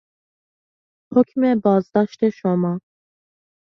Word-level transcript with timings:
حکم 1.13 1.59
بازداشت 1.63 2.29
شما 2.29 2.79